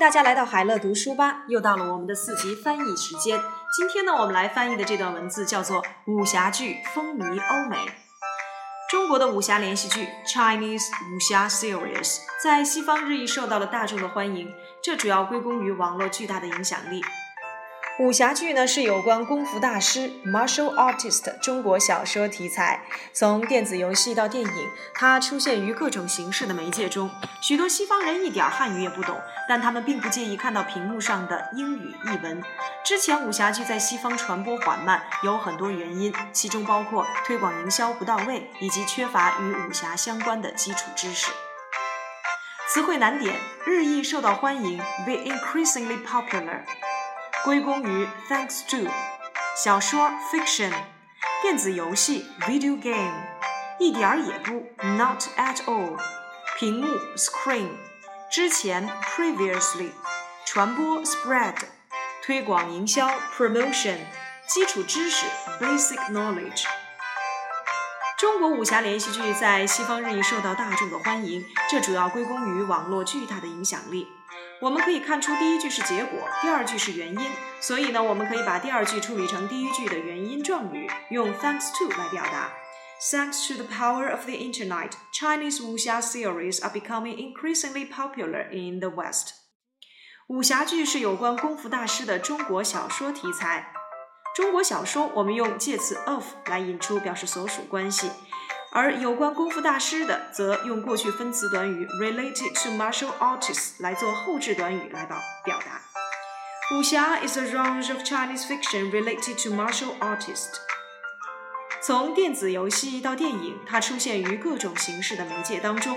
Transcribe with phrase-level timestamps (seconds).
[0.00, 3.38] 大家来到海乐读书吧，又到了我们的四级翻译时间。
[3.76, 7.76] 今天呢，我们来翻译的这段文字叫做《武侠剧风靡欧美》。
[8.90, 14.50] 中国的武侠连续剧 Chinese 武侠 series 在西方日益受到了大众的欢迎，
[14.82, 17.02] 这主要归功于网络巨大的影响力。
[18.00, 24.50] 武侠剧呢是有关功夫大师 martial artist 中国小说题材，从电子游戏到电影，
[24.94, 27.10] 它出现于各种形式的媒介中。
[27.42, 32.42] 许多西方人一点汉语也不懂，但他们并不介意看到屏幕上的英语译文。
[32.82, 41.30] 之前武侠剧在西方传播缓慢，有很多原因，其中包括推广营销不到位，以及缺乏与武侠相关的基础知识。
[42.66, 43.34] 词汇难点：
[43.66, 46.62] 日益受到欢迎，be increasingly popular。
[47.43, 48.89] 归功于 thanks to
[49.55, 50.71] 小说 fiction
[51.41, 53.13] 电子游戏 video game
[53.79, 55.97] 一点儿也不 not at all
[56.57, 57.69] 屏幕 screen
[58.31, 59.91] 之前 previously
[60.45, 61.55] 传播 spread
[62.23, 63.97] 推广营销 promotion
[64.47, 65.25] 基础知识
[65.59, 66.65] basic knowledge
[68.20, 74.06] 中国武侠连续剧在西方日益受到大众的欢迎，这主要归功于网络巨大的影响力。
[74.60, 77.30] 我们可以看出，第一句是结果，第二句是原因，
[77.62, 82.52] 所以呢，我们可以把第二句处理成第一句的原因状语，用 thanks to 来表达。
[83.10, 88.90] Thanks to the power of the internet, Chinese wuxia series are becoming increasingly popular in the
[88.90, 89.30] West.
[90.26, 93.72] 武侠剧是有关功夫大师的中国小说题材。
[94.35, 98.11] 中国小说，我们用介词 of 来引出，表示所属关系。
[98.71, 105.81] 而有关功夫大师的，则用过去分词短语 related to martial artists 来做后置短语来表表达。
[106.75, 110.57] 武侠 is a range of Chinese fiction related to martial artists。
[111.81, 115.95] 从电子游戏到电影，它出现于各种形式的媒介当中。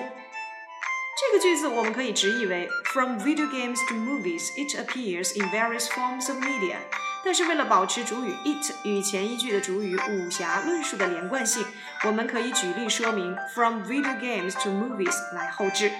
[1.21, 6.77] 这个句子我们可以直译为 From video games to movies, it appears in various forms of media。
[7.25, 11.65] 但是为了保持主语 it 与前一句的主语武侠论述的连贯性，
[12.05, 15.91] 我们可以举例说明 from video games to movies 来后置。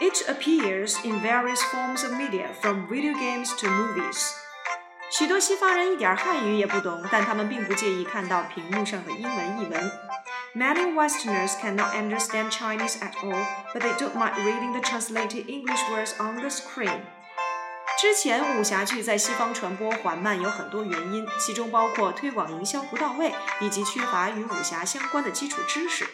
[0.00, 4.30] It appears in various forms of media from video games to movies。
[5.10, 9.92] 许多西方人一点汉语也不懂，但他们并不介意看到屏幕上的英文译文。
[10.54, 13.44] Many Westerners cannot understand Chinese at all,
[13.74, 17.02] but they don't mind reading the translated English words on the screen.
[18.01, 26.09] 之前武侠剧在西方传播缓慢有很多原因，其中包括推广营销不到位，以及缺乏与武侠相关的基础知识。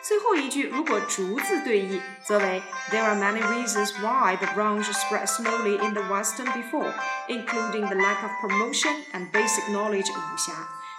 [0.00, 2.62] 最后一句如果逐字对译，则为
[2.92, 6.92] There are many reasons why the branch spread slowly in the Western before,
[7.26, 10.52] including the lack of promotion and basic knowledge of 武侠。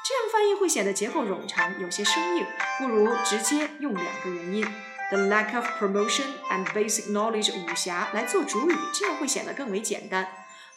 [0.03, 2.46] 这样翻译会显得结构冗长，有些生硬，
[2.78, 4.67] 不如直接用两个原因。
[5.11, 10.28] the lack of promotion and basic knowledge 武侠来做主语，这样会显得更为简单。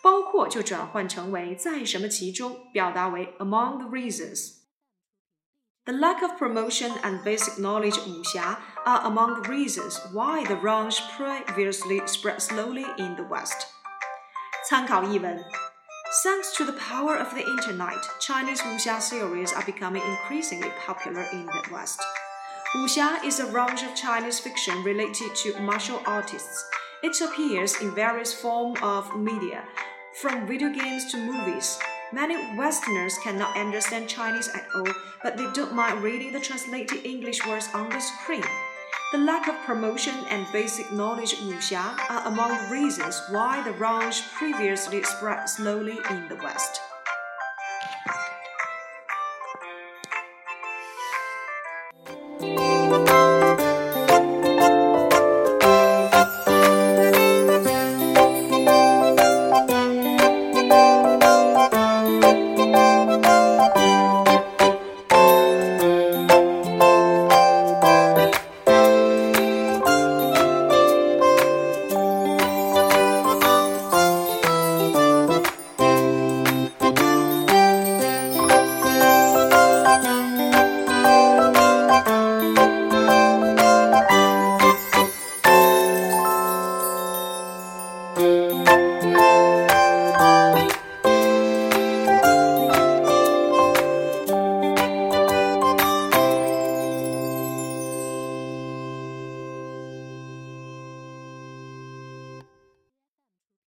[0.01, 9.97] 包括就转换成为在什么其中，表达为 among the reasons。The lack of promotion and basic knowledge 武侠 are among the reasons
[10.13, 13.67] why the range previously spread slowly in the West.
[14.69, 15.43] 参考译文
[16.23, 21.47] Thanks to the power of the internet, Chinese wuxia series are becoming increasingly popular in
[21.47, 21.99] the West.
[22.74, 26.66] Wuxia is a range of Chinese fiction related to martial artists.
[27.02, 29.64] It appears in various forms of media,
[30.20, 31.78] from video games to movies.
[32.12, 34.92] Many Westerners cannot understand Chinese at all,
[35.22, 38.44] but they don't mind reading the translated English words on the screen.
[39.12, 43.72] The lack of promotion and basic knowledge of wuxia are among the reasons why the
[43.72, 46.82] range previously spread slowly in the West.